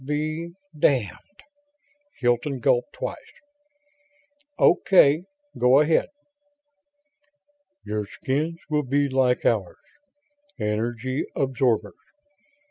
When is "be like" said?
8.81-9.45